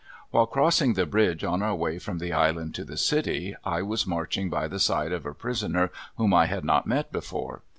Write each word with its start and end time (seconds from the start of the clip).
While 0.31 0.47
crossing 0.47 0.95
the 0.95 1.05
bridge 1.05 1.43
on 1.43 1.61
our 1.61 1.75
way 1.75 1.99
from 1.99 2.17
the 2.17 2.33
Island 2.33 2.73
to 2.73 2.83
the 2.83 2.97
city 2.97 3.55
I 3.63 3.83
was 3.83 4.07
marching 4.07 4.49
by 4.49 4.67
the 4.67 4.79
side 4.79 5.11
of 5.11 5.27
a 5.27 5.33
prisoner 5.35 5.91
whom 6.17 6.33
I 6.33 6.47
had 6.47 6.65
not 6.65 6.87
met 6.87 7.11
before. 7.11 7.61